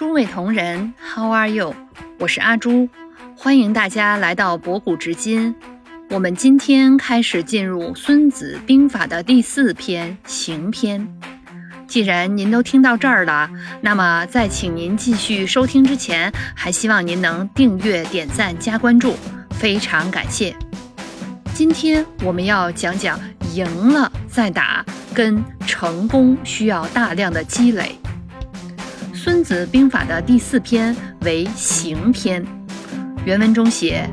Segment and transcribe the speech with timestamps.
[0.00, 1.74] 诸位同仁，How are you？
[2.18, 2.88] 我是阿朱，
[3.36, 5.54] 欢迎大家来到博古知今。
[6.08, 11.06] 我们今天开始进入《孙子兵法》的第四篇《行篇》。
[11.86, 13.50] 既然您都听到这儿了，
[13.82, 19.14] 那么在请您继续收听之前，还希望您能订阅、点赞、加关注，
[19.50, 20.56] 非常感谢。
[21.52, 23.20] 今天我们要讲讲
[23.52, 24.82] 赢了再打，
[25.12, 27.98] 跟成功需要大量的积累。
[29.22, 32.42] 《孙子兵法》的第四篇为行篇，
[33.26, 34.08] 原文中写：“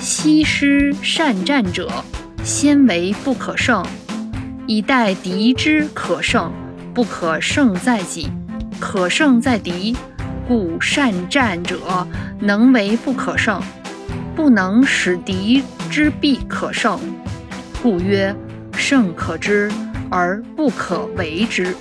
[0.00, 1.88] 西施善战者，
[2.42, 3.86] 先为不可胜，
[4.66, 6.52] 以待敌之可胜。
[6.92, 8.28] 不可胜在己，
[8.80, 9.96] 可胜在敌。
[10.48, 12.04] 故善战者
[12.40, 13.62] 能为不可胜，
[14.34, 16.98] 不能使敌之必可胜。
[17.80, 18.34] 故曰：
[18.76, 19.70] 胜可知
[20.10, 21.76] 而不可为之。”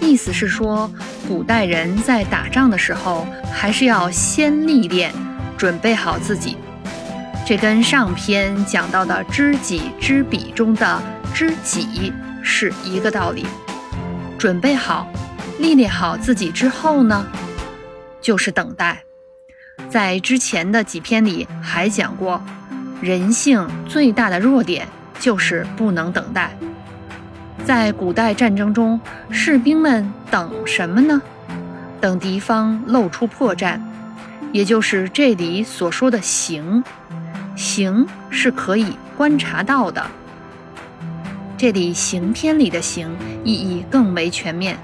[0.00, 0.90] 意思是说，
[1.28, 5.12] 古代人在打仗的时候，还是要先历练，
[5.56, 6.56] 准备好自己。
[7.46, 11.02] 这跟上篇讲到的“知己知彼”中的
[11.34, 13.46] “知己”是一个道理。
[14.38, 15.06] 准备好，
[15.58, 17.26] 历练好自己之后呢，
[18.20, 19.02] 就是等待。
[19.88, 22.42] 在之前的几篇里还讲过，
[23.00, 24.86] 人性最大的弱点
[25.18, 26.56] 就是不能等待。
[27.64, 31.22] 在古代战争中，士兵们等什么呢？
[32.00, 33.78] 等敌方露出破绽，
[34.52, 36.82] 也就是这里所说的“行”。
[37.54, 40.04] 行是可以观察到的。
[41.56, 44.78] 这里“行篇”里的“行”意义更为全面，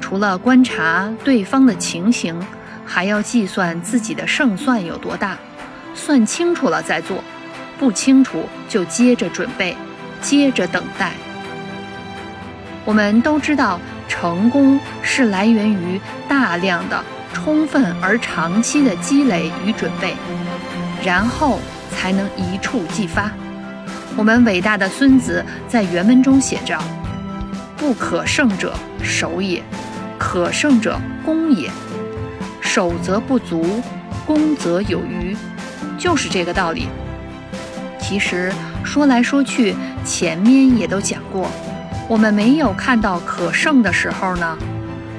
[0.00, 2.38] 除了观察对方的情形，
[2.84, 5.38] 还要计算自己的胜算有多大，
[5.94, 7.22] 算清楚了再做，
[7.78, 9.76] 不清楚就接着准备，
[10.20, 11.12] 接着等待。
[12.88, 20.14] 我们都知道，成功是来源于大量的、充分而长期的积累与准备，
[21.04, 23.30] 然后才能一触即发。
[24.16, 26.78] 我们伟大的孙子在原文中写着
[27.76, 28.72] ：“不可胜者
[29.02, 29.62] 守也，
[30.16, 31.70] 可胜者攻也。
[32.62, 33.82] 守则不足，
[34.24, 35.36] 攻则有余。”
[35.98, 36.88] 就是这个道理。
[38.00, 38.50] 其实
[38.82, 41.50] 说来说去，前面也都讲过。
[42.08, 44.56] 我们没有看到可胜的时候呢，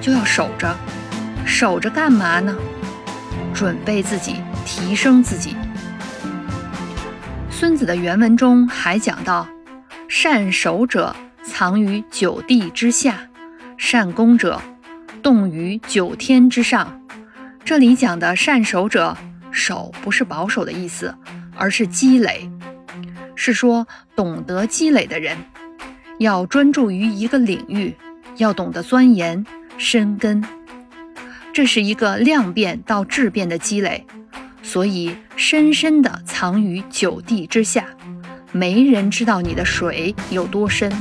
[0.01, 0.75] 就要守着，
[1.45, 2.55] 守着干嘛呢？
[3.53, 5.55] 准备自己，提升自己。
[7.51, 9.47] 孙子的原文中还讲到：
[10.07, 13.19] 善守者藏于九地之下，
[13.77, 14.59] 善攻者
[15.21, 16.99] 动于九天之上。
[17.63, 19.15] 这里讲的善守者，
[19.51, 21.13] 守不是保守的意思，
[21.55, 22.49] 而是积累，
[23.35, 23.85] 是说
[24.15, 25.37] 懂得积累的人。
[26.19, 27.95] 要专注于一个领域，
[28.35, 29.45] 要懂得钻研
[29.77, 30.43] 深耕，
[31.53, 34.05] 这是一个量变到质变的积累，
[34.61, 37.85] 所以深深的藏于九地之下，
[38.51, 40.91] 没人知道你的水有多深。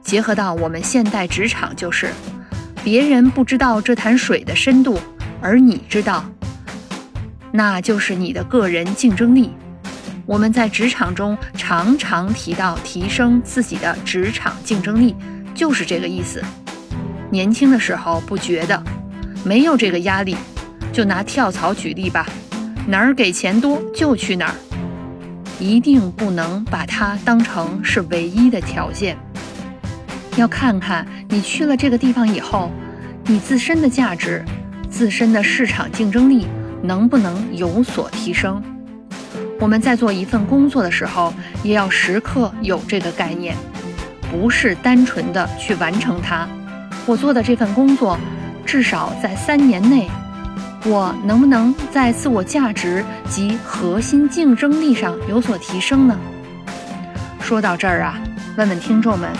[0.00, 2.08] 结合到我们现代职场，就是
[2.84, 4.96] 别人不知道这潭水的深度，
[5.40, 6.24] 而你知道，
[7.50, 9.50] 那就是你的个人竞争力。
[10.26, 15.14] 我们在职场中常常提到提升自己的职场竞争力，
[15.54, 16.42] 就是这个意思。
[17.30, 18.82] 年轻的时候不觉得，
[19.44, 20.36] 没有这个压力，
[20.92, 22.26] 就拿跳槽举例吧，
[22.86, 24.54] 哪儿给钱多就去哪儿，
[25.60, 29.18] 一定不能把它当成是唯一的条件。
[30.36, 32.70] 要看看你去了这个地方以后，
[33.26, 34.44] 你自身的价值、
[34.88, 36.46] 自身的市场竞争力
[36.82, 38.62] 能不能有所提升。
[39.64, 41.32] 我们在做一份工作的时候，
[41.62, 43.56] 也要时刻有这个概念，
[44.30, 46.46] 不是单纯的去完成它。
[47.06, 48.18] 我做的这份工作，
[48.66, 50.06] 至少在三年内，
[50.84, 56.14] 我能不能在自我价值及核心竞争力上有所提升呢？
[57.40, 58.20] 说到这儿啊，
[58.58, 59.30] 问问听众们，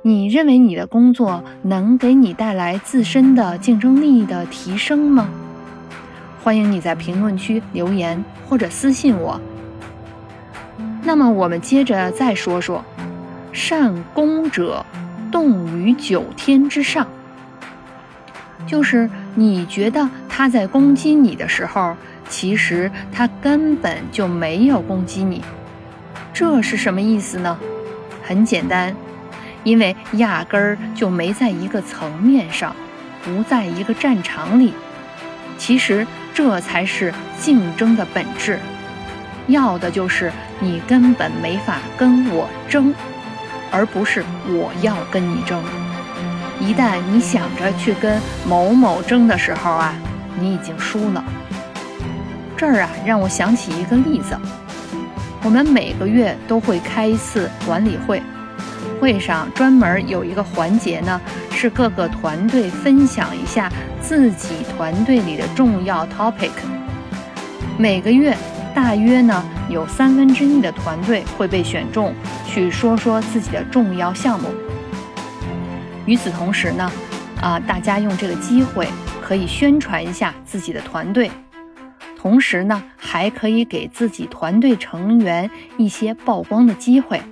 [0.00, 5.28] 你认为你的工作能给你带来自身的竞争力的提升吗？
[6.42, 9.40] 欢迎你在评论区留言或者私信我。
[11.04, 12.84] 那么我们接着再说说，
[13.52, 14.84] 善攻者
[15.30, 17.06] 动于九天之上，
[18.66, 21.96] 就是你觉得他在攻击你的时候，
[22.28, 25.44] 其实他根本就没有攻击你，
[26.32, 27.56] 这是什么意思呢？
[28.20, 28.92] 很简单，
[29.62, 32.74] 因为压根儿就没在一个层面上，
[33.22, 34.72] 不在一个战场里。
[35.56, 36.04] 其实。
[36.34, 38.58] 这才是竞争的本质，
[39.48, 42.94] 要的就是你根本没法跟我争，
[43.70, 45.62] 而不是我要跟你争。
[46.58, 49.94] 一旦你想着去跟某某争的时候啊，
[50.38, 51.22] 你已经输了。
[52.56, 54.38] 这儿啊，让我想起一个例子。
[55.42, 58.22] 我们每个月都会开一次管理会，
[59.00, 61.20] 会上专门有一个环节呢，
[61.62, 63.70] 是各个团队分享一下
[64.00, 66.50] 自己团队里的重要 topic。
[67.78, 68.36] 每个月
[68.74, 72.12] 大约呢有三分之一的团队会被选中，
[72.44, 74.48] 去说说自己的重要项目。
[76.04, 76.90] 与此同时呢，
[77.40, 78.88] 啊，大家用这个机会
[79.22, 81.30] 可以宣传一下自己的团队。
[82.18, 87.22] 同时呢，还可以给自己团队成员一些曝光的机会，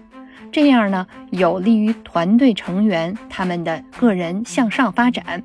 [0.53, 5.43] 这样呢，有利于团队成员他们的个人向上发展。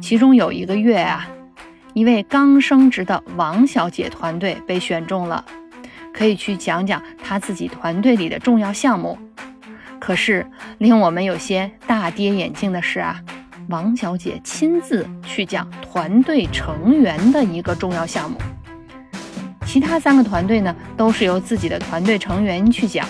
[0.00, 1.28] 其中有一个月啊，
[1.94, 5.44] 一位刚升职的王小姐团队被选中了，
[6.12, 9.18] 可以去讲讲她自己团队里的重要项目。
[9.98, 10.46] 可是
[10.78, 13.20] 令我们有些大跌眼镜的是啊。
[13.68, 18.36] 王小姐亲自去讲团队成员的一个重要项目，
[19.64, 23.06] 其他三个团队呢都是由自己的团队成员去讲。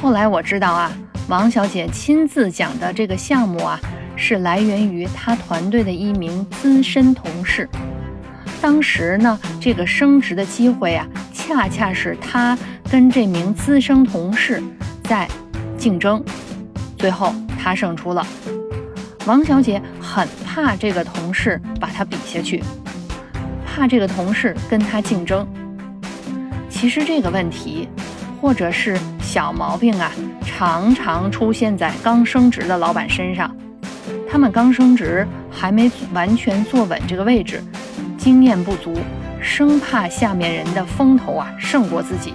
[0.00, 0.92] 后来我知道啊，
[1.28, 3.80] 王小姐亲自讲的这个项目啊，
[4.14, 7.68] 是来源于她团队的一名资深同事。
[8.60, 12.56] 当时呢，这个升职的机会啊，恰恰是她
[12.88, 14.62] 跟这名资深同事
[15.02, 15.28] 在
[15.76, 16.24] 竞争，
[16.96, 18.24] 最后她胜出了。
[19.26, 22.62] 王小姐很怕这个同事把她比下去，
[23.66, 25.46] 怕这个同事跟她竞争。
[26.70, 27.88] 其实这个问题，
[28.40, 30.10] 或者是小毛病啊，
[30.44, 33.54] 常常出现在刚升职的老板身上。
[34.30, 37.62] 他们刚升职，还没完全坐稳这个位置，
[38.16, 38.94] 经验不足，
[39.40, 42.32] 生怕下面人的风头啊胜过自己，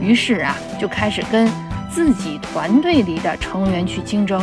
[0.00, 1.50] 于是啊就开始跟
[1.90, 4.42] 自己团队里的成员去竞争。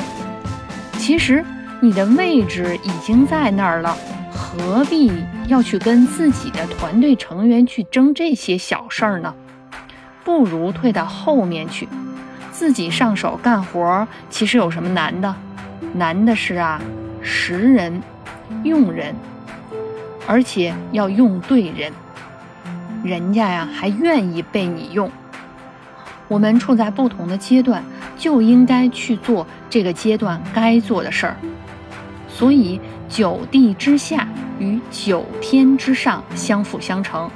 [0.98, 1.44] 其实。
[1.82, 3.96] 你的位置已经在那儿了，
[4.32, 5.12] 何必
[5.46, 9.32] 要去跟自己的团队成员去争这些小事儿呢？
[10.26, 11.88] 不如退到后面去，
[12.52, 14.08] 自己上手干活。
[14.30, 15.34] 其实有什么难的？
[15.94, 16.82] 难的是啊，
[17.22, 18.02] 识人、
[18.64, 19.16] 用人，
[20.28, 21.94] 而且要用对人，
[23.04, 25.10] 人家呀还愿意被你用。
[26.28, 27.84] 我们处在不同的阶段，
[28.18, 31.38] 就应该去做这个阶段该做的事儿。
[32.28, 34.28] 所以，九地之下
[34.58, 37.30] 与九天之上相辅相成。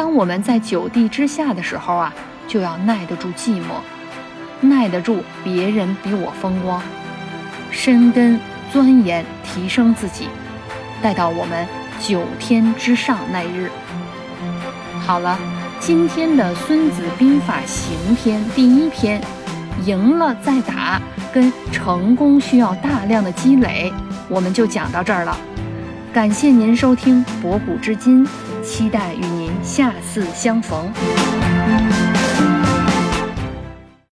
[0.00, 2.10] 当我们在九地之下的时候啊，
[2.48, 3.82] 就要耐得住寂寞，
[4.62, 6.82] 耐得住别人比我风光，
[7.70, 8.40] 深根
[8.72, 10.28] 钻研，提升自己。
[11.02, 11.68] 待到我们
[12.00, 13.70] 九天之上那日，
[15.04, 15.38] 好了，
[15.78, 19.20] 今天的《孙子兵法·行篇》第一篇，
[19.84, 20.98] 赢了再打，
[21.30, 23.92] 跟成功需要大量的积累。
[24.30, 25.36] 我们就讲到这儿了，
[26.10, 28.26] 感谢您收听博古知今，
[28.70, 30.92] 期待与您下次相逢。